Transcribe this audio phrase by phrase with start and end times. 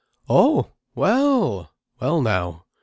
[0.27, 0.71] "Oh!
[0.95, 1.73] Well!
[1.99, 2.65] Well now!